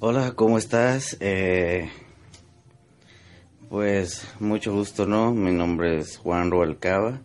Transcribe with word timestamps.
Hola, 0.00 0.32
¿cómo 0.34 0.58
estás? 0.58 1.16
Eh, 1.20 1.88
pues 3.70 4.26
mucho 4.40 4.72
gusto, 4.74 5.06
¿no? 5.06 5.32
Mi 5.32 5.52
nombre 5.52 5.98
es 5.98 6.16
Juan 6.16 6.50
Rubalcaba 6.50 7.22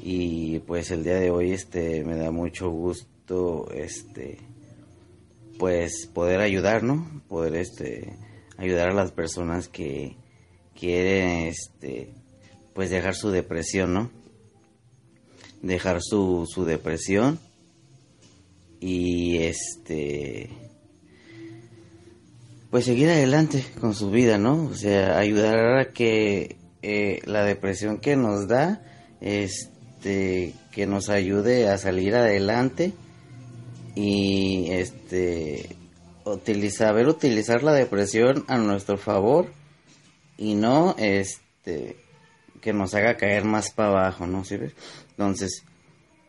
y 0.00 0.60
pues 0.60 0.92
el 0.92 1.02
día 1.02 1.16
de 1.16 1.30
hoy 1.30 1.50
este 1.50 2.04
me 2.04 2.16
da 2.16 2.30
mucho 2.30 2.70
gusto 2.70 3.68
este 3.74 4.38
pues 5.58 6.08
poder 6.14 6.40
ayudar, 6.40 6.84
¿no? 6.84 7.22
Poder 7.28 7.56
este 7.56 8.16
ayudar 8.56 8.90
a 8.90 8.94
las 8.94 9.10
personas 9.10 9.68
que 9.68 10.16
quieren 10.78 11.48
este 11.48 12.14
pues 12.72 12.88
dejar 12.88 13.16
su 13.16 13.30
depresión, 13.30 13.94
¿no? 13.94 14.10
Dejar 15.60 16.00
su, 16.00 16.46
su 16.48 16.64
depresión 16.64 17.40
y 18.80 19.38
este 19.38 20.71
pues 22.72 22.86
seguir 22.86 23.10
adelante 23.10 23.66
con 23.82 23.94
su 23.94 24.10
vida, 24.10 24.38
¿no? 24.38 24.64
O 24.64 24.74
sea, 24.74 25.18
ayudar 25.18 25.78
a 25.78 25.92
que 25.92 26.56
eh, 26.80 27.20
la 27.26 27.44
depresión 27.44 27.98
que 27.98 28.16
nos 28.16 28.48
da, 28.48 28.80
este, 29.20 30.54
que 30.70 30.86
nos 30.86 31.10
ayude 31.10 31.68
a 31.68 31.76
salir 31.76 32.14
adelante 32.14 32.94
y 33.94 34.70
este, 34.70 35.76
utilizar, 36.24 36.88
saber 36.88 37.08
utilizar 37.08 37.62
la 37.62 37.74
depresión 37.74 38.46
a 38.48 38.56
nuestro 38.56 38.96
favor 38.96 39.52
y 40.38 40.54
no, 40.54 40.96
este, 40.96 41.98
que 42.62 42.72
nos 42.72 42.94
haga 42.94 43.18
caer 43.18 43.44
más 43.44 43.70
para 43.70 43.90
abajo, 43.90 44.26
¿no? 44.26 44.46
¿Sí 44.46 44.56
Entonces, 45.10 45.62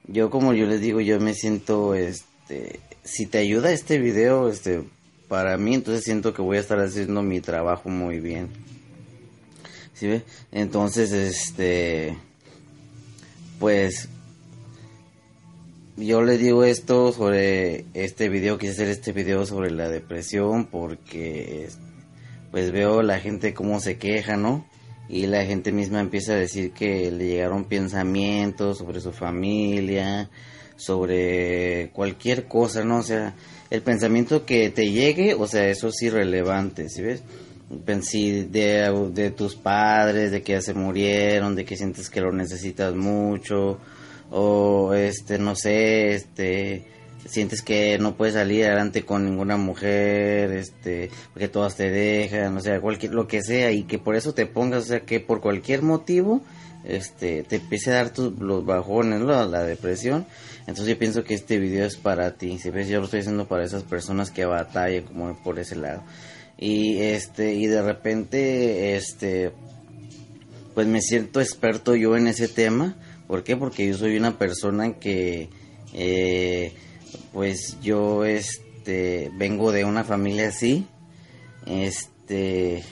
yo 0.07 0.29
como 0.29 0.53
yo 0.53 0.65
les 0.65 0.81
digo, 0.81 0.99
yo 0.99 1.21
me 1.21 1.35
siento, 1.35 1.95
este, 1.95 2.81
si 3.01 3.27
te 3.27 3.37
ayuda 3.37 3.71
este 3.71 3.97
video, 3.97 4.49
este, 4.49 4.83
para 5.27 5.57
mí, 5.57 5.75
entonces 5.75 6.03
siento 6.03 6.33
que 6.33 6.41
voy 6.41 6.57
a 6.57 6.61
estar 6.61 6.79
haciendo 6.79 7.21
mi 7.21 7.41
trabajo 7.41 7.89
muy 7.89 8.19
bien. 8.19 8.49
¿Sí 9.93 10.07
ve? 10.07 10.23
Entonces, 10.51 11.11
este, 11.11 12.17
pues, 13.59 14.09
yo 15.95 16.23
le 16.23 16.37
digo 16.37 16.63
esto 16.63 17.11
sobre 17.13 17.85
este 17.93 18.29
video, 18.29 18.57
quise 18.57 18.73
hacer 18.73 18.89
este 18.89 19.11
video 19.11 19.45
sobre 19.45 19.71
la 19.71 19.89
depresión 19.89 20.65
porque, 20.65 21.69
pues 22.51 22.71
veo 22.71 23.03
la 23.03 23.19
gente 23.19 23.53
cómo 23.53 23.79
se 23.79 23.97
queja, 23.97 24.35
¿no? 24.35 24.65
Y 25.07 25.27
la 25.27 25.45
gente 25.45 25.71
misma 25.71 25.99
empieza 25.99 26.33
a 26.33 26.37
decir 26.37 26.71
que 26.71 27.11
le 27.11 27.27
llegaron 27.27 27.65
pensamientos 27.65 28.79
sobre 28.79 29.01
su 29.01 29.11
familia, 29.11 30.29
sobre 30.75 31.89
cualquier 31.93 32.45
cosa, 32.45 32.83
¿no? 32.83 32.97
O 32.97 33.03
sea, 33.03 33.35
el 33.69 33.81
pensamiento 33.81 34.45
que 34.45 34.69
te 34.69 34.91
llegue, 34.91 35.33
o 35.33 35.47
sea, 35.47 35.67
eso 35.67 35.87
es 35.87 36.01
irrelevante, 36.01 36.89
¿sí 36.89 37.01
ves? 37.01 37.23
Si 38.01 38.43
de, 38.43 39.09
de 39.13 39.31
tus 39.31 39.55
padres, 39.55 40.31
de 40.31 40.43
que 40.43 40.53
ya 40.53 40.61
se 40.61 40.73
murieron, 40.73 41.55
de 41.55 41.65
que 41.65 41.75
sientes 41.75 42.09
que 42.09 42.21
lo 42.21 42.31
necesitas 42.31 42.93
mucho, 42.93 43.79
o 44.29 44.93
este, 44.93 45.39
no 45.39 45.55
sé, 45.55 46.13
este, 46.13 46.85
sientes 47.25 47.61
que 47.61 47.97
no 47.99 48.15
puedes 48.15 48.35
salir 48.35 48.65
adelante 48.65 49.05
con 49.05 49.25
ninguna 49.25 49.57
mujer, 49.57 50.51
este, 50.51 51.09
porque 51.33 51.47
todas 51.47 51.75
te 51.75 51.89
dejan, 51.89 52.55
o 52.57 52.59
sea, 52.59 52.79
cualquier, 52.79 53.13
lo 53.13 53.27
que 53.27 53.41
sea, 53.41 53.71
y 53.71 53.83
que 53.83 53.99
por 53.99 54.15
eso 54.15 54.33
te 54.33 54.45
pongas, 54.45 54.83
o 54.83 54.87
sea, 54.87 54.99
que 55.01 55.19
por 55.19 55.41
cualquier 55.41 55.81
motivo, 55.81 56.41
este, 56.83 57.43
te 57.43 57.57
empiece 57.57 57.91
a 57.91 57.95
dar 57.95 58.09
tus, 58.11 58.37
los 58.39 58.65
bajones, 58.65 59.21
la 59.21 59.63
depresión, 59.63 60.25
entonces 60.61 60.87
yo 60.87 60.97
pienso 60.97 61.23
que 61.23 61.33
este 61.33 61.59
video 61.59 61.85
es 61.85 61.97
para 61.97 62.35
ti, 62.35 62.57
si 62.57 62.69
ves, 62.69 62.87
yo 62.87 62.99
lo 62.99 63.05
estoy 63.05 63.19
haciendo 63.19 63.47
para 63.47 63.65
esas 63.65 63.83
personas 63.83 64.31
que 64.31 64.45
batallan 64.45 65.03
como 65.03 65.35
por 65.43 65.59
ese 65.59 65.75
lado. 65.75 66.03
Y 66.57 66.99
este, 66.99 67.55
y 67.55 67.67
de 67.67 67.81
repente, 67.81 68.95
este, 68.95 69.51
pues 70.73 70.87
me 70.87 71.01
siento 71.01 71.41
experto 71.41 71.95
yo 71.95 72.15
en 72.15 72.27
ese 72.27 72.47
tema. 72.47 72.95
¿Por 73.27 73.43
qué? 73.43 73.57
Porque 73.57 73.87
yo 73.87 73.97
soy 73.97 74.15
una 74.15 74.37
persona 74.37 74.93
que, 74.93 75.49
eh, 75.93 76.73
pues 77.33 77.77
yo, 77.81 78.23
este, 78.23 79.31
vengo 79.35 79.73
de 79.73 79.83
una 79.83 80.05
familia 80.05 80.47
así, 80.47 80.87
este, 81.65 82.83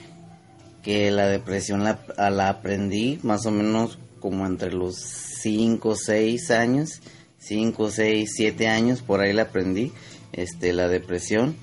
que 0.82 1.10
la 1.10 1.28
depresión 1.28 1.84
la, 1.84 2.00
la 2.30 2.48
aprendí 2.48 3.18
más 3.22 3.46
o 3.46 3.50
menos 3.50 3.98
como 4.20 4.46
entre 4.46 4.72
los 4.72 4.96
5 4.96 5.88
o 5.88 5.96
6 5.96 6.50
años 6.50 7.00
5, 7.42 7.90
6, 7.90 8.30
7 8.36 8.68
años, 8.68 9.02
por 9.02 9.20
ahí 9.20 9.32
la 9.32 9.42
aprendí, 9.42 9.92
este, 10.32 10.72
la 10.72 10.88
depresión. 10.88 11.56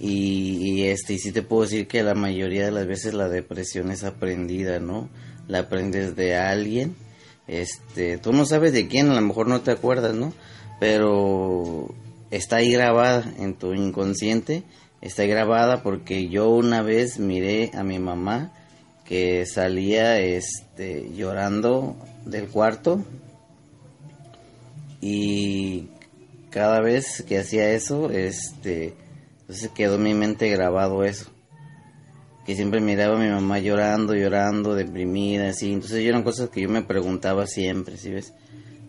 Y, 0.00 0.84
este, 0.84 1.14
y 1.14 1.18
sí 1.18 1.32
te 1.32 1.42
puedo 1.42 1.62
decir 1.62 1.86
que 1.86 2.02
la 2.02 2.14
mayoría 2.14 2.64
de 2.64 2.70
las 2.70 2.86
veces 2.86 3.14
la 3.14 3.28
depresión 3.28 3.90
es 3.90 4.04
aprendida, 4.04 4.78
¿no? 4.78 5.08
La 5.46 5.60
aprendes 5.60 6.16
de 6.16 6.36
alguien. 6.36 6.96
Este, 7.48 8.18
tú 8.18 8.32
no 8.32 8.46
sabes 8.46 8.72
de 8.72 8.88
quién, 8.88 9.10
a 9.10 9.14
lo 9.14 9.20
mejor 9.20 9.46
no 9.46 9.60
te 9.60 9.70
acuerdas, 9.70 10.14
¿no? 10.14 10.32
Pero 10.80 11.94
está 12.30 12.56
ahí 12.56 12.72
grabada 12.72 13.30
en 13.38 13.54
tu 13.54 13.74
inconsciente, 13.74 14.64
está 15.02 15.24
grabada 15.24 15.82
porque 15.82 16.28
yo 16.28 16.48
una 16.48 16.82
vez 16.82 17.18
miré 17.18 17.70
a 17.74 17.84
mi 17.84 17.98
mamá 17.98 18.52
que 19.08 19.46
salía 19.46 20.18
este 20.18 21.10
llorando 21.14 21.96
del 22.24 22.48
cuarto 22.48 23.04
y 25.00 25.88
cada 26.50 26.80
vez 26.80 27.22
que 27.22 27.38
hacía 27.38 27.70
eso, 27.70 28.10
este, 28.10 28.94
entonces 29.40 29.70
quedó 29.74 29.96
en 29.96 30.02
mi 30.02 30.14
mente 30.14 30.48
grabado 30.48 31.04
eso. 31.04 31.30
Que 32.44 32.54
siempre 32.54 32.80
miraba 32.80 33.16
a 33.16 33.20
mi 33.20 33.28
mamá 33.28 33.58
llorando, 33.58 34.14
llorando, 34.14 34.74
deprimida, 34.74 35.50
así. 35.50 35.72
Entonces 35.72 36.04
eran 36.04 36.22
cosas 36.22 36.48
que 36.48 36.62
yo 36.62 36.68
me 36.68 36.82
preguntaba 36.82 37.46
siempre, 37.46 37.96
¿sí 37.98 38.10
ves? 38.10 38.32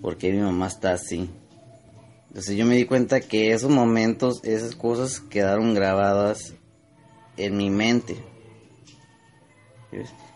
¿Por 0.01 0.17
qué 0.17 0.31
mi 0.31 0.39
mamá 0.39 0.67
está 0.67 0.93
así? 0.93 1.29
Entonces 2.29 2.55
yo 2.55 2.65
me 2.65 2.75
di 2.75 2.85
cuenta 2.85 3.19
que 3.19 3.51
esos 3.51 3.69
momentos, 3.69 4.43
esas 4.43 4.75
cosas 4.75 5.19
quedaron 5.19 5.73
grabadas 5.73 6.53
en 7.35 7.57
mi 7.57 7.69
mente. 7.69 8.15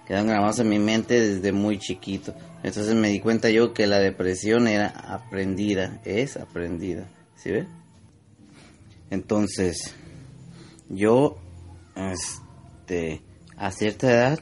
Quedaron 0.08 0.28
grabadas 0.28 0.60
en 0.60 0.70
mi 0.70 0.80
mente 0.80 1.20
desde 1.20 1.52
muy 1.52 1.78
chiquito. 1.78 2.34
Entonces 2.64 2.96
me 2.96 3.10
di 3.10 3.20
cuenta 3.20 3.50
yo 3.50 3.74
que 3.74 3.88
la 3.88 4.00
depresión 4.00 4.68
era 4.68 4.88
aprendida, 4.88 6.00
es 6.06 6.38
aprendida, 6.38 7.08
¿sí 7.36 7.52
ve? 7.52 7.68
Entonces, 9.10 9.94
yo, 10.90 11.38
este, 11.96 13.22
a 13.58 13.72
cierta 13.72 14.12
edad, 14.12 14.40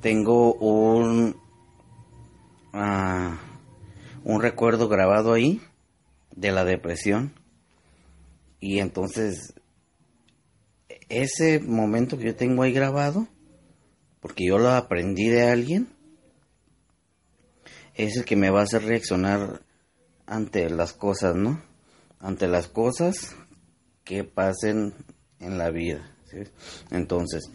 tengo 0.00 0.54
un, 0.54 1.36
ah, 2.72 3.38
un 4.24 4.40
recuerdo 4.40 4.88
grabado 4.88 5.32
ahí 5.32 5.60
de 6.34 6.52
la 6.52 6.64
depresión. 6.64 7.34
Y 8.60 8.78
entonces, 8.78 9.54
ese 11.08 11.60
momento 11.60 12.18
que 12.18 12.24
yo 12.24 12.36
tengo 12.36 12.62
ahí 12.62 12.72
grabado, 12.72 13.28
porque 14.20 14.46
yo 14.46 14.58
lo 14.58 14.70
aprendí 14.70 15.28
de 15.28 15.48
alguien, 15.48 15.88
es 17.94 18.16
el 18.16 18.24
que 18.24 18.36
me 18.36 18.50
va 18.50 18.60
a 18.60 18.64
hacer 18.64 18.84
reaccionar 18.84 19.62
ante 20.26 20.70
las 20.70 20.92
cosas, 20.92 21.34
¿no? 21.34 21.62
Ante 22.20 22.46
las 22.46 22.68
cosas 22.68 23.34
que 24.04 24.24
pasen 24.24 24.94
en 25.40 25.58
la 25.58 25.70
vida. 25.70 26.14
Entonces, 26.90 27.50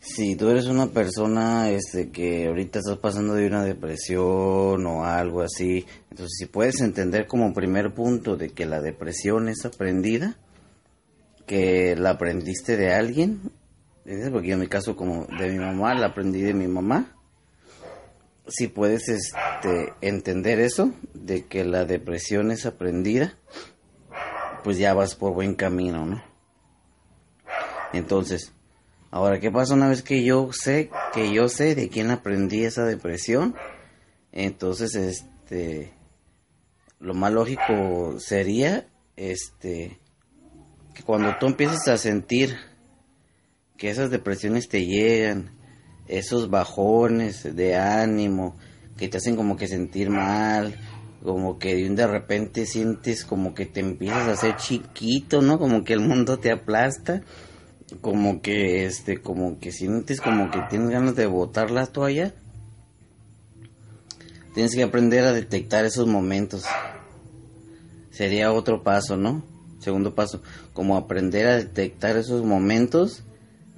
si 0.00 0.34
tú 0.34 0.48
eres 0.48 0.66
una 0.66 0.86
persona 0.88 1.70
este, 1.70 2.10
que 2.10 2.46
ahorita 2.46 2.78
estás 2.78 2.98
pasando 2.98 3.34
de 3.34 3.46
una 3.46 3.64
depresión 3.64 4.86
o 4.86 5.04
algo 5.04 5.42
así, 5.42 5.84
entonces 6.10 6.36
si 6.38 6.46
puedes 6.46 6.80
entender 6.80 7.26
como 7.26 7.52
primer 7.52 7.92
punto 7.92 8.36
de 8.36 8.50
que 8.50 8.64
la 8.64 8.80
depresión 8.80 9.48
es 9.48 9.64
aprendida, 9.66 10.38
que 11.46 11.96
la 11.96 12.10
aprendiste 12.10 12.76
de 12.76 12.94
alguien, 12.94 13.52
porque 14.04 14.48
yo 14.48 14.54
en 14.54 14.60
mi 14.60 14.66
caso 14.66 14.96
como 14.96 15.26
de 15.26 15.50
mi 15.50 15.58
mamá, 15.58 15.94
la 15.94 16.06
aprendí 16.06 16.40
de 16.42 16.54
mi 16.54 16.66
mamá, 16.66 17.16
si 18.48 18.66
puedes 18.66 19.08
este, 19.08 19.92
entender 20.00 20.58
eso, 20.58 20.92
de 21.14 21.46
que 21.46 21.64
la 21.64 21.84
depresión 21.84 22.50
es 22.50 22.66
aprendida, 22.66 23.34
pues 24.64 24.78
ya 24.78 24.94
vas 24.94 25.14
por 25.14 25.32
buen 25.32 25.54
camino, 25.54 26.06
¿no? 26.06 26.22
Entonces, 27.92 28.52
ahora, 29.10 29.40
¿qué 29.40 29.50
pasa 29.50 29.74
una 29.74 29.88
vez 29.88 30.02
que 30.02 30.24
yo 30.24 30.50
sé, 30.52 30.90
que 31.12 31.32
yo 31.32 31.48
sé 31.48 31.74
de 31.74 31.88
quién 31.88 32.10
aprendí 32.10 32.64
esa 32.64 32.84
depresión? 32.84 33.54
Entonces, 34.32 34.94
este, 34.94 35.92
lo 36.98 37.14
más 37.14 37.32
lógico 37.32 38.18
sería, 38.18 38.86
este, 39.16 39.98
que 40.94 41.02
cuando 41.02 41.36
tú 41.38 41.46
empieces 41.46 41.88
a 41.88 41.96
sentir 41.96 42.56
que 43.80 43.88
esas 43.88 44.10
depresiones 44.10 44.68
te 44.68 44.84
llegan, 44.84 45.52
esos 46.06 46.50
bajones 46.50 47.56
de 47.56 47.76
ánimo, 47.76 48.54
que 48.98 49.08
te 49.08 49.16
hacen 49.16 49.36
como 49.36 49.56
que 49.56 49.68
sentir 49.68 50.10
mal, 50.10 50.74
como 51.24 51.58
que 51.58 51.88
de 51.88 52.06
repente 52.06 52.66
sientes 52.66 53.24
como 53.24 53.54
que 53.54 53.64
te 53.64 53.80
empiezas 53.80 54.28
a 54.28 54.32
hacer 54.32 54.56
chiquito, 54.56 55.40
¿no? 55.40 55.58
Como 55.58 55.82
que 55.82 55.94
el 55.94 56.00
mundo 56.00 56.38
te 56.38 56.52
aplasta, 56.52 57.22
como 58.02 58.42
que 58.42 58.84
este, 58.84 59.22
como 59.22 59.58
que 59.58 59.72
sientes 59.72 60.20
como 60.20 60.50
que 60.50 60.60
tienes 60.68 60.90
ganas 60.90 61.16
de 61.16 61.24
botar 61.24 61.70
la 61.70 61.86
toalla. 61.86 62.34
Tienes 64.52 64.74
que 64.74 64.82
aprender 64.82 65.24
a 65.24 65.32
detectar 65.32 65.86
esos 65.86 66.06
momentos. 66.06 66.66
Sería 68.10 68.52
otro 68.52 68.82
paso, 68.82 69.16
¿no? 69.16 69.42
Segundo 69.78 70.14
paso, 70.14 70.42
como 70.74 70.98
aprender 70.98 71.46
a 71.46 71.56
detectar 71.56 72.18
esos 72.18 72.44
momentos, 72.44 73.24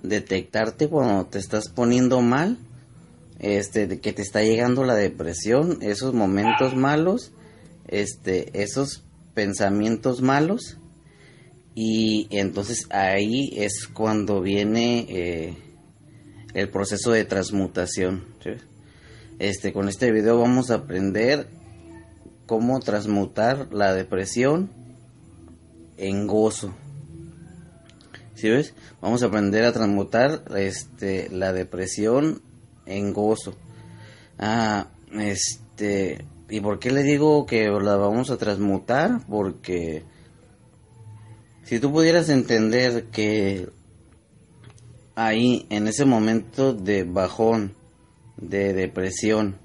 detectarte 0.02 0.88
cuando 0.88 1.26
te 1.26 1.38
estás 1.38 1.68
poniendo 1.68 2.20
mal 2.20 2.58
este, 3.42 4.00
que 4.00 4.12
te 4.12 4.22
está 4.22 4.42
llegando 4.42 4.84
la 4.84 4.94
depresión, 4.94 5.78
esos 5.82 6.14
momentos 6.14 6.76
malos, 6.76 7.32
este, 7.88 8.62
esos 8.62 9.02
pensamientos 9.34 10.22
malos, 10.22 10.78
y 11.74 12.28
entonces 12.30 12.86
ahí 12.90 13.50
es 13.56 13.88
cuando 13.88 14.40
viene 14.42 15.06
eh, 15.08 15.56
el 16.54 16.68
proceso 16.68 17.10
de 17.10 17.24
transmutación. 17.24 18.24
Este, 19.38 19.72
con 19.72 19.88
este 19.88 20.12
video 20.12 20.38
vamos 20.38 20.70
a 20.70 20.76
aprender 20.76 21.48
cómo 22.46 22.78
transmutar 22.78 23.72
la 23.72 23.92
depresión 23.92 24.70
en 25.96 26.26
gozo. 26.28 26.74
Vamos 29.00 29.22
a 29.22 29.26
aprender 29.26 29.64
a 29.64 29.72
transmutar 29.72 30.42
este, 30.56 31.28
la 31.30 31.52
depresión 31.52 32.42
en 32.86 33.12
gozo. 33.12 33.54
Ah, 34.38 34.88
este, 35.12 36.24
¿y 36.48 36.60
por 36.60 36.78
qué 36.78 36.90
le 36.90 37.02
digo 37.02 37.46
que 37.46 37.68
la 37.68 37.96
vamos 37.96 38.30
a 38.30 38.36
transmutar? 38.36 39.24
Porque 39.28 40.02
si 41.64 41.78
tú 41.78 41.92
pudieras 41.92 42.28
entender 42.28 43.04
que 43.12 43.68
ahí, 45.14 45.66
en 45.70 45.86
ese 45.86 46.04
momento 46.04 46.72
de 46.72 47.04
bajón, 47.04 47.74
de 48.36 48.72
depresión, 48.72 49.58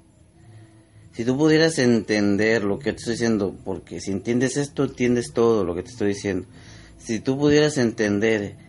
si 1.12 1.24
tú 1.24 1.36
pudieras 1.36 1.80
entender 1.80 2.62
lo 2.62 2.78
que 2.78 2.92
te 2.92 2.98
estoy 2.98 3.14
diciendo, 3.14 3.56
porque 3.64 4.00
si 4.00 4.12
entiendes 4.12 4.56
esto, 4.56 4.84
entiendes 4.84 5.32
todo 5.32 5.64
lo 5.64 5.74
que 5.74 5.82
te 5.82 5.90
estoy 5.90 6.08
diciendo. 6.08 6.46
Si 6.96 7.18
tú 7.18 7.36
pudieras 7.36 7.76
entender 7.78 8.67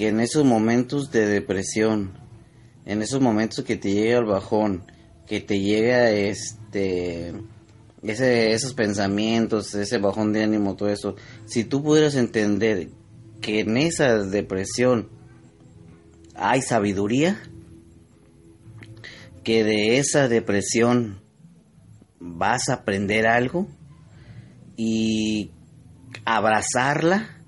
que 0.00 0.08
en 0.08 0.20
esos 0.20 0.46
momentos 0.46 1.12
de 1.12 1.26
depresión, 1.26 2.12
en 2.86 3.02
esos 3.02 3.20
momentos 3.20 3.66
que 3.66 3.76
te 3.76 3.92
llega 3.92 4.20
el 4.20 4.24
bajón, 4.24 4.82
que 5.26 5.42
te 5.42 5.60
llega 5.60 6.10
este 6.10 7.34
ese, 8.02 8.52
esos 8.52 8.72
pensamientos, 8.72 9.74
ese 9.74 9.98
bajón 9.98 10.32
de 10.32 10.42
ánimo, 10.42 10.74
todo 10.74 10.88
eso, 10.88 11.16
si 11.44 11.64
tú 11.64 11.82
pudieras 11.82 12.14
entender 12.14 12.88
que 13.42 13.60
en 13.60 13.76
esa 13.76 14.24
depresión 14.24 15.10
hay 16.34 16.62
sabiduría, 16.62 17.38
que 19.44 19.64
de 19.64 19.98
esa 19.98 20.28
depresión 20.28 21.20
vas 22.18 22.70
a 22.70 22.76
aprender 22.76 23.26
algo 23.26 23.68
y 24.78 25.50
abrazarla, 26.24 27.39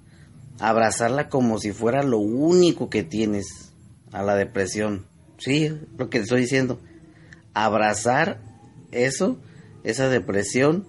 abrazarla 0.62 1.28
como 1.28 1.58
si 1.58 1.72
fuera 1.72 2.04
lo 2.04 2.18
único 2.18 2.88
que 2.88 3.02
tienes 3.02 3.72
a 4.12 4.22
la 4.22 4.36
depresión. 4.36 5.06
Sí, 5.36 5.68
lo 5.98 6.08
que 6.08 6.18
te 6.18 6.22
estoy 6.22 6.42
diciendo. 6.42 6.80
Abrazar 7.52 8.40
eso, 8.92 9.40
esa 9.82 10.08
depresión, 10.08 10.86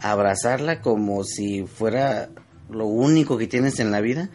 abrazarla 0.00 0.80
como 0.80 1.24
si 1.24 1.66
fuera 1.66 2.30
lo 2.70 2.86
único 2.86 3.38
que 3.38 3.48
tienes 3.48 3.80
en 3.80 3.90
la 3.90 4.00
vida 4.00 4.30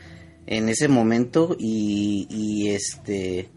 en 0.47 0.67
ese 0.67 0.89
momento 0.89 1.55
y, 1.57 2.27
y 2.29 2.71
este 2.71 3.49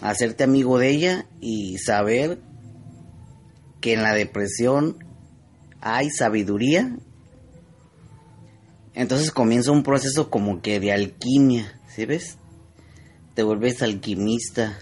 hacerte 0.00 0.42
amigo 0.42 0.80
de 0.80 0.90
ella 0.90 1.26
y 1.40 1.78
saber 1.78 2.40
que 3.80 3.92
en 3.92 4.02
la 4.02 4.14
depresión 4.14 4.96
hay 5.80 6.10
sabiduría 6.10 6.98
entonces 8.96 9.30
comienza 9.30 9.70
un 9.70 9.84
proceso 9.84 10.28
como 10.30 10.60
que 10.60 10.80
de 10.80 10.92
alquimia 10.92 11.80
¿sí 11.94 12.04
ves? 12.04 12.38
te 13.34 13.44
vuelves 13.44 13.82
alquimista 13.82 14.76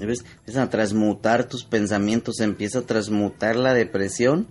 Empieza 0.00 0.62
a 0.62 0.70
transmutar 0.70 1.44
tus 1.44 1.64
pensamientos, 1.64 2.40
empieza 2.40 2.80
a 2.80 2.82
transmutar 2.82 3.56
la 3.56 3.74
depresión 3.74 4.48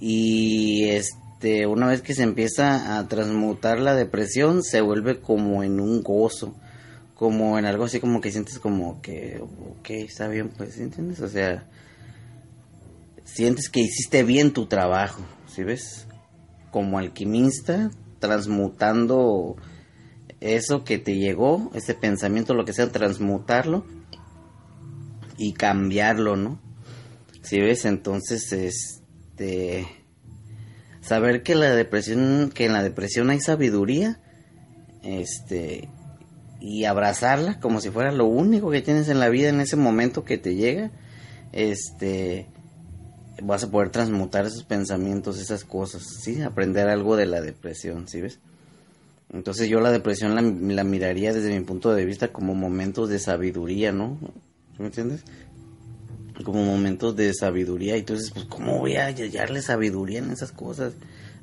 y 0.00 0.88
este 0.88 1.66
una 1.68 1.86
vez 1.86 2.02
que 2.02 2.14
se 2.14 2.24
empieza 2.24 2.98
a 2.98 3.06
transmutar 3.06 3.78
la 3.78 3.94
depresión 3.94 4.64
se 4.64 4.80
vuelve 4.80 5.20
como 5.20 5.62
en 5.62 5.78
un 5.78 6.02
gozo, 6.02 6.56
como 7.14 7.56
en 7.56 7.66
algo 7.66 7.84
así 7.84 8.00
como 8.00 8.20
que 8.20 8.32
sientes 8.32 8.58
como 8.58 9.00
que 9.00 9.40
ok, 9.40 9.90
está 9.90 10.26
bien, 10.26 10.48
pues, 10.48 10.76
¿entiendes? 10.78 11.20
O 11.20 11.28
sea, 11.28 11.64
sientes 13.24 13.68
que 13.68 13.80
hiciste 13.80 14.24
bien 14.24 14.52
tu 14.52 14.66
trabajo, 14.66 15.22
¿sí 15.46 15.62
ves? 15.62 16.08
Como 16.72 16.98
alquimista, 16.98 17.92
transmutando 18.18 19.56
eso 20.40 20.82
que 20.82 20.98
te 20.98 21.16
llegó, 21.16 21.70
ese 21.74 21.94
pensamiento, 21.94 22.54
lo 22.54 22.64
que 22.64 22.72
sea, 22.72 22.90
transmutarlo 22.90 23.86
y 25.38 25.52
cambiarlo, 25.52 26.34
¿no? 26.34 26.60
Si 27.42 27.60
ves, 27.60 27.84
entonces, 27.84 28.52
este, 28.52 29.86
saber 31.00 31.42
que 31.42 31.54
la 31.54 31.74
depresión, 31.74 32.50
que 32.52 32.66
en 32.66 32.72
la 32.72 32.82
depresión 32.82 33.30
hay 33.30 33.40
sabiduría, 33.40 34.20
este, 35.02 35.88
y 36.60 36.84
abrazarla 36.84 37.58
como 37.58 37.80
si 37.80 37.90
fuera 37.90 38.12
lo 38.12 38.26
único 38.26 38.70
que 38.70 38.82
tienes 38.82 39.08
en 39.08 39.18
la 39.18 39.28
vida 39.28 39.48
en 39.48 39.60
ese 39.60 39.76
momento 39.76 40.24
que 40.24 40.38
te 40.38 40.54
llega, 40.54 40.90
este, 41.52 42.46
vas 43.44 43.64
a 43.64 43.70
poder 43.70 43.90
transmutar 43.90 44.46
esos 44.46 44.64
pensamientos, 44.64 45.40
esas 45.40 45.64
cosas, 45.64 46.02
¿sí? 46.22 46.42
Aprender 46.42 46.88
algo 46.88 47.16
de 47.16 47.26
la 47.26 47.40
depresión, 47.40 48.08
¿sí 48.08 48.20
ves? 48.20 48.38
Entonces 49.32 49.68
yo 49.68 49.80
la 49.80 49.90
depresión 49.90 50.34
la, 50.34 50.42
la 50.42 50.84
miraría 50.84 51.32
desde 51.32 51.58
mi 51.58 51.64
punto 51.64 51.94
de 51.94 52.04
vista 52.04 52.28
como 52.28 52.54
momentos 52.54 53.08
de 53.08 53.18
sabiduría, 53.18 53.90
¿no? 53.92 54.18
¿Me 54.78 54.86
entiendes? 54.86 55.22
Como 56.44 56.64
momentos 56.64 57.16
de 57.16 57.32
sabiduría. 57.32 57.96
Y 57.96 58.00
entonces, 58.00 58.30
pues, 58.30 58.46
¿cómo 58.46 58.78
voy 58.78 58.96
a 58.96 59.06
hallarle 59.06 59.62
sabiduría 59.62 60.18
en 60.18 60.30
esas 60.30 60.52
cosas? 60.52 60.94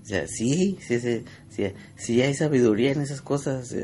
O 0.01 0.05
sea, 0.05 0.27
sí, 0.27 0.77
sí, 0.81 0.99
sí, 0.99 1.23
sí, 1.49 1.73
sí 1.95 2.21
hay 2.21 2.33
sabiduría 2.33 2.91
en 2.91 3.01
esas 3.01 3.21
cosas. 3.21 3.75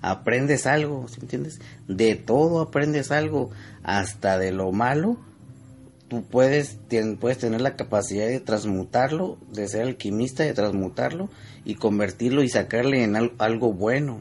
aprendes 0.00 0.66
algo, 0.66 1.06
¿sí 1.08 1.16
me 1.18 1.24
entiendes? 1.24 1.60
De 1.86 2.16
todo 2.16 2.60
aprendes 2.60 3.10
algo, 3.10 3.50
hasta 3.82 4.38
de 4.38 4.52
lo 4.52 4.72
malo. 4.72 5.18
Tú 6.10 6.24
puedes, 6.24 6.76
puedes 7.20 7.38
tener 7.38 7.60
la 7.60 7.76
capacidad 7.76 8.26
de 8.26 8.40
transmutarlo, 8.40 9.38
de 9.52 9.68
ser 9.68 9.82
alquimista, 9.82 10.42
de 10.42 10.54
transmutarlo 10.54 11.30
y 11.64 11.76
convertirlo 11.76 12.42
y 12.42 12.48
sacarle 12.48 13.04
en 13.04 13.14
algo 13.38 13.72
bueno. 13.72 14.18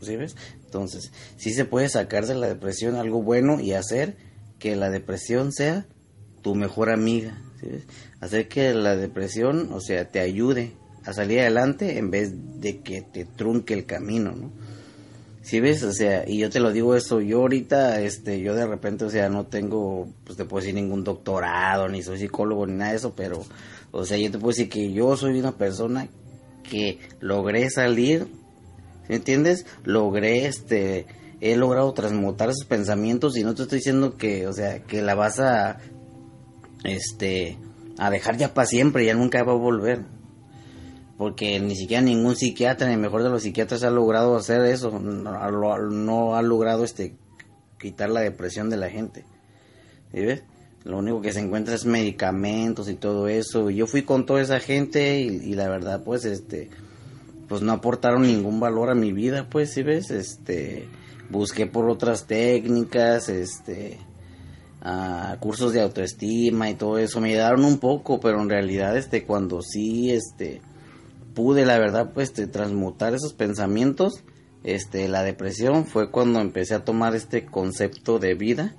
¿Sí 0.00 0.14
ves? 0.14 0.36
Entonces, 0.64 1.10
sí 1.36 1.52
se 1.52 1.64
puede 1.64 1.88
sacar 1.88 2.26
de 2.26 2.36
la 2.36 2.46
depresión 2.46 2.94
algo 2.94 3.24
bueno 3.24 3.58
y 3.58 3.72
hacer 3.72 4.16
que 4.60 4.76
la 4.76 4.88
depresión 4.88 5.50
sea 5.50 5.84
tu 6.42 6.54
mejor 6.54 6.90
amiga. 6.90 7.42
Hacer 8.20 8.46
que 8.46 8.72
la 8.72 8.94
depresión, 8.94 9.72
o 9.72 9.80
sea, 9.80 10.08
te 10.08 10.20
ayude 10.20 10.74
a 11.04 11.12
salir 11.12 11.40
adelante 11.40 11.98
en 11.98 12.12
vez 12.12 12.60
de 12.60 12.82
que 12.82 13.02
te 13.02 13.24
trunque 13.24 13.74
el 13.74 13.84
camino, 13.84 14.30
¿no? 14.30 14.52
Si 15.42 15.60
ves, 15.60 15.82
o 15.82 15.92
sea, 15.92 16.24
y 16.26 16.38
yo 16.38 16.50
te 16.50 16.60
lo 16.60 16.72
digo 16.72 16.94
eso, 16.94 17.20
yo 17.20 17.40
ahorita, 17.40 18.00
este, 18.00 18.40
yo 18.40 18.54
de 18.54 18.66
repente, 18.66 19.04
o 19.04 19.10
sea, 19.10 19.28
no 19.28 19.46
tengo, 19.46 20.08
pues 20.24 20.36
te 20.36 20.44
puedo 20.44 20.62
decir 20.62 20.74
ningún 20.74 21.02
doctorado, 21.02 21.88
ni 21.88 22.02
soy 22.02 22.18
psicólogo, 22.18 22.66
ni 22.66 22.74
nada 22.74 22.92
de 22.92 22.96
eso, 22.98 23.12
pero, 23.14 23.42
o 23.90 24.04
sea, 24.04 24.16
yo 24.18 24.30
te 24.30 24.38
puedo 24.38 24.50
decir 24.50 24.68
que 24.68 24.92
yo 24.92 25.16
soy 25.16 25.38
una 25.40 25.52
persona 25.52 26.08
que 26.62 27.00
logré 27.20 27.68
salir 27.70 28.28
¿Me 29.08 29.16
entiendes? 29.16 29.66
Logré, 29.84 30.46
este, 30.46 31.06
he 31.40 31.56
logrado 31.56 31.92
transmutar 31.92 32.50
esos 32.50 32.64
pensamientos 32.64 33.36
y 33.36 33.44
no 33.44 33.54
te 33.54 33.62
estoy 33.62 33.78
diciendo 33.78 34.16
que, 34.16 34.46
o 34.46 34.52
sea, 34.52 34.80
que 34.84 35.02
la 35.02 35.14
vas 35.14 35.40
a, 35.40 35.80
este, 36.84 37.58
a 37.98 38.10
dejar 38.10 38.36
ya 38.36 38.54
para 38.54 38.66
siempre, 38.66 39.04
ya 39.04 39.14
nunca 39.14 39.42
va 39.42 39.52
a 39.52 39.56
volver. 39.56 40.04
Porque 41.16 41.60
ni 41.60 41.76
siquiera 41.76 42.02
ningún 42.02 42.36
psiquiatra, 42.36 42.88
ni 42.88 42.94
el 42.94 43.00
mejor 43.00 43.22
de 43.22 43.30
los 43.30 43.42
psiquiatras 43.42 43.82
ha 43.84 43.90
logrado 43.90 44.36
hacer 44.36 44.64
eso, 44.64 44.98
no, 44.98 46.34
ha 46.34 46.42
logrado 46.42 46.84
este 46.84 47.16
quitar 47.78 48.10
la 48.10 48.20
depresión 48.20 48.70
de 48.70 48.76
la 48.76 48.88
gente. 48.88 49.24
¿Sí 50.12 50.20
ves? 50.20 50.42
Lo 50.84 50.98
único 50.98 51.20
que 51.20 51.32
se 51.32 51.40
encuentra 51.40 51.74
es 51.74 51.84
medicamentos 51.84 52.88
y 52.88 52.94
todo 52.94 53.28
eso. 53.28 53.70
Y 53.70 53.76
yo 53.76 53.86
fui 53.86 54.02
con 54.02 54.26
toda 54.26 54.40
esa 54.40 54.58
gente 54.58 55.20
y, 55.20 55.54
la 55.54 55.68
verdad, 55.68 56.02
pues, 56.04 56.24
este, 56.24 56.70
pues 57.48 57.62
no 57.62 57.72
aportaron 57.72 58.22
ningún 58.22 58.58
valor 58.58 58.90
a 58.90 58.94
mi 58.94 59.12
vida, 59.12 59.48
pues, 59.48 59.72
¿sí 59.72 59.82
ves? 59.82 60.10
Este, 60.10 60.88
busqué 61.30 61.66
por 61.66 61.88
otras 61.88 62.26
técnicas, 62.26 63.28
este, 63.28 63.98
cursos 65.38 65.72
de 65.72 65.82
autoestima 65.82 66.68
y 66.68 66.74
todo 66.74 66.98
eso. 66.98 67.20
Me 67.20 67.30
ayudaron 67.30 67.64
un 67.64 67.78
poco, 67.78 68.18
pero 68.18 68.42
en 68.42 68.48
realidad, 68.48 68.96
este, 68.96 69.24
cuando 69.24 69.62
sí, 69.62 70.10
este, 70.10 70.60
pude, 71.34 71.64
la 71.64 71.78
verdad, 71.78 72.12
pues, 72.12 72.28
este, 72.28 72.46
transmutar 72.46 73.14
esos 73.14 73.34
pensamientos, 73.34 74.24
este, 74.64 75.08
la 75.08 75.22
depresión 75.22 75.86
fue 75.86 76.10
cuando 76.10 76.40
empecé 76.40 76.74
a 76.74 76.84
tomar 76.84 77.14
este 77.14 77.46
concepto 77.46 78.18
de 78.18 78.34
vida 78.34 78.76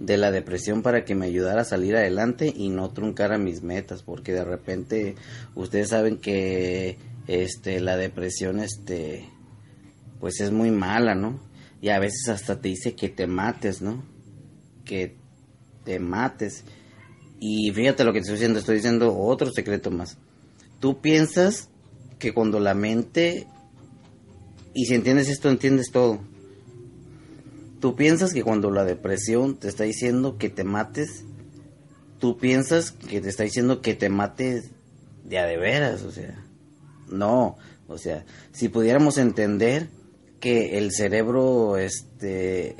de 0.00 0.16
la 0.16 0.30
depresión 0.30 0.82
para 0.82 1.04
que 1.04 1.14
me 1.14 1.26
ayudara 1.26 1.62
a 1.62 1.64
salir 1.64 1.96
adelante 1.96 2.52
y 2.54 2.68
no 2.68 2.90
truncara 2.90 3.36
mis 3.36 3.62
metas 3.62 4.02
porque 4.04 4.32
de 4.32 4.44
repente 4.44 5.16
ustedes 5.56 5.88
saben 5.88 6.18
que 6.18 6.98
este 7.26 7.80
la 7.80 7.96
depresión 7.96 8.60
este 8.60 9.28
pues 10.20 10.40
es 10.40 10.52
muy 10.52 10.70
mala 10.70 11.16
no 11.16 11.40
y 11.80 11.88
a 11.88 11.98
veces 11.98 12.28
hasta 12.28 12.60
te 12.60 12.68
dice 12.68 12.94
que 12.94 13.08
te 13.08 13.26
mates 13.26 13.82
no 13.82 14.04
que 14.84 15.16
te 15.84 15.98
mates. 15.98 16.64
Y 17.40 17.70
fíjate 17.72 18.02
lo 18.02 18.12
que 18.12 18.18
te 18.18 18.22
estoy 18.22 18.36
diciendo 18.36 18.58
estoy 18.58 18.76
diciendo 18.76 19.16
otro 19.16 19.50
secreto 19.52 19.90
más 19.90 20.18
tú 20.80 21.00
piensas 21.00 21.68
que 22.18 22.32
cuando 22.32 22.60
la 22.60 22.74
mente 22.74 23.46
y 24.74 24.86
si 24.86 24.94
entiendes 24.94 25.28
esto 25.28 25.48
entiendes 25.48 25.90
todo 25.92 26.20
Tú 27.80 27.94
piensas 27.94 28.32
que 28.32 28.42
cuando 28.42 28.70
la 28.70 28.84
depresión 28.84 29.56
te 29.56 29.68
está 29.68 29.84
diciendo 29.84 30.36
que 30.36 30.48
te 30.48 30.64
mates, 30.64 31.24
tú 32.18 32.36
piensas 32.36 32.90
que 32.90 33.20
te 33.20 33.28
está 33.28 33.44
diciendo 33.44 33.80
que 33.82 33.94
te 33.94 34.08
mates 34.08 34.70
de 35.24 35.38
a 35.38 35.46
de 35.46 35.58
veras, 35.58 36.02
o 36.02 36.10
sea, 36.10 36.44
no, 37.08 37.56
o 37.86 37.96
sea, 37.96 38.24
si 38.50 38.68
pudiéramos 38.68 39.16
entender 39.16 39.90
que 40.40 40.78
el 40.78 40.90
cerebro 40.92 41.76
este 41.76 42.74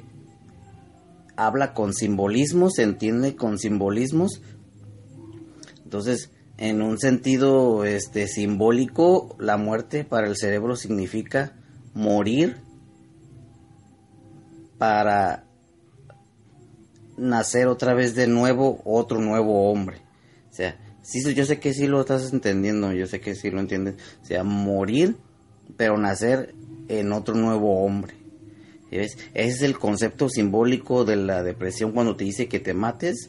habla 1.37 1.75
con 1.75 1.95
simbolismos, 1.95 2.75
se 2.75 2.83
entiende 2.83 3.37
con 3.37 3.59
simbolismos. 3.59 4.43
Entonces, 5.85 6.31
en 6.59 6.83
un 6.83 6.99
sentido 6.99 7.85
este 7.85 8.27
simbólico, 8.27 9.37
la 9.39 9.57
muerte 9.57 10.05
para 10.05 10.27
el 10.27 10.37
cerebro 10.37 10.75
significa 10.77 11.53
morir 11.95 12.57
para 14.77 15.45
nacer 17.17 17.69
otra 17.69 17.95
vez 17.95 18.15
de 18.15 18.27
nuevo 18.27 18.81
otro 18.85 19.21
nuevo 19.21 19.71
hombre. 19.71 19.99
O 20.51 20.55
sea, 20.55 20.77
sí, 21.03 21.21
yo 21.33 21.45
sé 21.45 21.61
que 21.61 21.73
sí 21.73 21.87
lo 21.87 22.01
estás 22.01 22.33
entendiendo, 22.33 22.93
yo 22.93 23.07
sé 23.07 23.21
que 23.21 23.37
sí 23.37 23.51
lo 23.51 23.61
entiendes. 23.61 23.95
O 24.23 24.27
sea, 24.27 24.43
morir, 24.43 25.17
pero 25.77 25.97
nacer 25.97 26.55
en 26.89 27.13
otro 27.13 27.35
nuevo 27.35 27.85
hombre. 27.85 28.15
Ese 28.91 29.19
es 29.35 29.63
el 29.63 29.79
concepto 29.79 30.29
simbólico 30.29 31.05
de 31.05 31.17
la 31.17 31.43
depresión 31.43 31.93
cuando 31.93 32.17
te 32.17 32.25
dice 32.25 32.49
que 32.49 32.59
te 32.59 32.75
mates. 32.75 33.29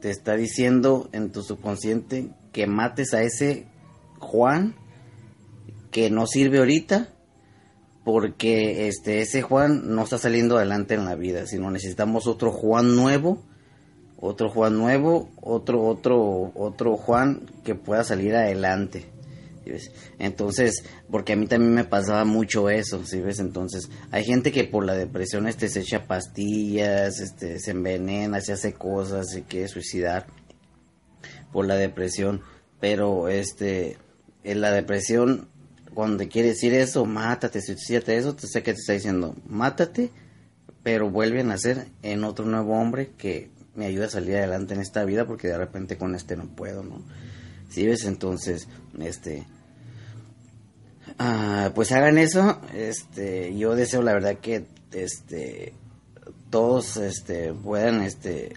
Te 0.00 0.10
está 0.10 0.36
diciendo 0.36 1.08
en 1.12 1.30
tu 1.32 1.42
subconsciente 1.42 2.30
que 2.52 2.66
mates 2.66 3.14
a 3.14 3.22
ese 3.22 3.66
Juan 4.18 4.74
que 5.90 6.10
no 6.10 6.26
sirve 6.26 6.58
ahorita 6.58 7.08
porque 8.04 8.88
este 8.88 9.20
ese 9.20 9.42
Juan 9.42 9.94
no 9.94 10.04
está 10.04 10.16
saliendo 10.16 10.56
adelante 10.56 10.94
en 10.94 11.04
la 11.04 11.14
vida, 11.14 11.46
sino 11.46 11.70
necesitamos 11.70 12.26
otro 12.26 12.52
Juan 12.52 12.96
nuevo, 12.96 13.42
otro 14.18 14.48
Juan 14.48 14.78
nuevo, 14.78 15.28
otro 15.40 15.84
otro 15.84 16.50
otro 16.54 16.96
Juan 16.96 17.42
que 17.64 17.74
pueda 17.74 18.04
salir 18.04 18.34
adelante. 18.34 19.10
Entonces, 20.18 20.84
porque 21.10 21.32
a 21.32 21.36
mí 21.36 21.46
también 21.46 21.74
me 21.74 21.84
pasaba 21.84 22.24
mucho 22.24 22.70
eso, 22.70 23.04
¿sí 23.04 23.20
ves? 23.20 23.38
Entonces, 23.38 23.90
hay 24.10 24.24
gente 24.24 24.52
que 24.52 24.64
por 24.64 24.84
la 24.84 24.94
depresión 24.94 25.48
este 25.48 25.68
se 25.68 25.80
echa 25.80 26.06
pastillas, 26.06 27.20
este 27.20 27.58
se 27.58 27.70
envenena, 27.72 28.40
se 28.40 28.52
hace 28.52 28.72
cosas, 28.72 29.30
se 29.30 29.42
quiere 29.42 29.68
suicidar 29.68 30.26
por 31.52 31.66
la 31.66 31.76
depresión, 31.76 32.42
pero 32.80 33.28
este 33.28 33.98
en 34.44 34.60
la 34.60 34.70
depresión 34.70 35.48
cuando 35.94 36.28
quiere 36.28 36.50
decir 36.50 36.74
eso, 36.74 37.04
mátate, 37.06 37.60
suicídate, 37.60 38.16
eso, 38.16 38.36
te 38.36 38.46
sé 38.46 38.62
que 38.62 38.72
te 38.72 38.78
está 38.78 38.92
diciendo, 38.92 39.34
mátate, 39.48 40.12
pero 40.84 41.10
vuelve 41.10 41.40
a 41.40 41.44
nacer 41.44 41.88
en 42.02 42.22
otro 42.22 42.44
nuevo 42.46 42.78
hombre 42.78 43.10
que 43.18 43.50
me 43.74 43.86
ayude 43.86 44.04
a 44.04 44.10
salir 44.10 44.36
adelante 44.36 44.74
en 44.74 44.80
esta 44.80 45.04
vida 45.04 45.26
porque 45.26 45.48
de 45.48 45.58
repente 45.58 45.98
con 45.98 46.14
este 46.14 46.36
no 46.36 46.46
puedo, 46.46 46.82
¿no? 46.82 47.02
Si 47.68 47.86
ves, 47.86 48.04
entonces, 48.04 48.68
este, 48.98 49.46
ah, 51.18 51.72
pues 51.74 51.92
hagan 51.92 52.18
eso, 52.18 52.60
este, 52.74 53.56
yo 53.56 53.74
deseo 53.74 54.02
la 54.02 54.12
verdad 54.12 54.38
que, 54.38 54.66
este, 54.92 55.74
todos, 56.50 56.96
este, 56.96 57.52
puedan, 57.52 58.02
este, 58.02 58.54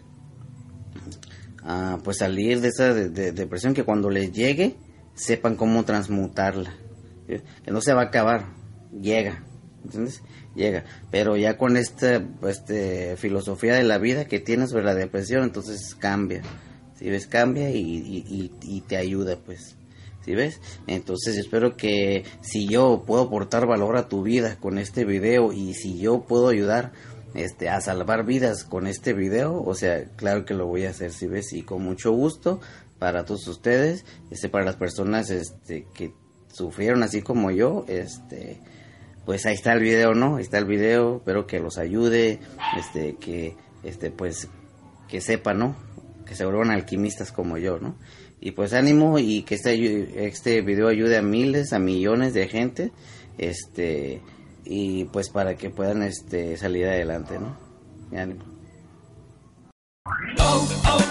ah, 1.64 2.00
pues 2.04 2.18
salir 2.18 2.62
de 2.62 2.70
esa 2.70 2.94
depresión 2.94 3.74
que 3.74 3.84
cuando 3.84 4.10
les 4.10 4.32
llegue 4.32 4.76
sepan 5.14 5.56
cómo 5.56 5.84
transmutarla 5.84 6.74
que 7.64 7.72
no 7.72 7.82
se 7.82 7.94
va 7.94 8.02
a 8.02 8.06
acabar, 8.06 8.46
llega, 9.00 9.44
¿entiendes? 9.84 10.22
Llega, 10.56 10.84
pero 11.12 11.38
ya 11.38 11.58
con 11.58 11.78
esta 11.78 12.22
este, 12.44 13.16
filosofía 13.16 13.76
de 13.76 13.84
la 13.84 13.98
vida 13.98 14.26
que 14.26 14.40
tienes 14.40 14.72
sobre 14.72 14.84
la 14.84 14.96
depresión, 14.96 15.44
entonces 15.44 15.96
cambia, 15.96 16.42
si 16.96 17.10
ves, 17.10 17.28
cambia 17.28 17.70
y, 17.70 18.52
y, 18.62 18.82
te 18.82 18.98
ayuda, 18.98 19.38
pues. 19.38 19.78
¿Sí 20.26 20.36
ves? 20.36 20.62
Entonces 20.88 21.38
espero 21.38 21.76
que 21.76 22.26
si 22.42 22.68
yo 22.68 23.04
puedo 23.06 23.24
aportar 23.24 23.66
valor 23.66 23.98
a 23.98 24.08
tu 24.08 24.22
vida 24.22 24.58
con 24.60 24.78
este 24.78 25.04
video 25.04 25.52
y 25.52 25.74
si 25.74 25.98
yo 25.98 26.22
puedo 26.22 26.50
ayudar 26.50 26.92
este, 27.34 27.70
a 27.70 27.82
salvar 27.82 28.26
vidas 28.26 28.64
con 28.64 28.88
este 28.88 29.14
video, 29.14 29.64
o 29.64 29.74
sea, 29.74 30.04
claro 30.16 30.46
que 30.46 30.54
lo 30.54 30.68
voy 30.68 30.86
a 30.86 30.90
hacer, 30.90 31.12
si 31.12 31.28
ves, 31.28 31.54
y 31.54 31.64
con 31.64 31.82
mucho 31.82 32.12
gusto 32.12 32.60
para 33.00 33.26
todos 33.26 33.48
ustedes, 33.48 34.06
este, 34.30 34.50
para 34.50 34.66
las 34.66 34.76
personas 34.76 35.30
este, 35.32 35.88
que 35.94 36.14
sufrieron 36.52 37.04
así 37.04 37.22
como 37.22 37.50
yo, 37.50 37.86
este, 37.88 38.60
pues 39.26 39.46
ahí 39.46 39.56
está 39.56 39.74
el 39.74 39.80
video, 39.80 40.14
¿no? 40.14 40.36
Ahí 40.36 40.44
está 40.44 40.58
el 40.58 40.66
video, 40.66 41.18
espero 41.18 41.48
que 41.48 41.60
los 41.60 41.78
ayude, 41.78 42.40
este, 42.78 43.16
que, 43.16 43.56
este, 43.84 44.12
pues, 44.12 44.50
que 45.08 45.22
sepan, 45.22 45.58
¿no? 45.58 45.76
Que 46.26 46.36
se 46.36 46.46
vuelvan 46.46 46.72
alquimistas 46.72 47.32
como 47.32 47.58
yo, 47.58 47.80
¿no? 47.80 47.96
Y 48.42 48.52
pues 48.52 48.74
ánimo 48.74 49.20
y 49.20 49.44
que 49.44 49.56
este, 49.56 50.26
este 50.26 50.62
video 50.62 50.88
ayude 50.88 51.18
a 51.18 51.22
miles, 51.22 51.74
a 51.74 51.80
millones 51.80 52.34
de 52.34 52.48
gente, 52.48 52.92
este, 53.38 54.22
y 54.66 55.06
pues 55.06 55.30
para 55.30 55.56
que 55.56 55.70
puedan, 55.70 56.02
este, 56.02 56.58
salir 56.58 56.88
adelante, 56.88 57.38
¿no? 57.40 57.56
Oh, 60.40 60.68
oh, 60.90 61.11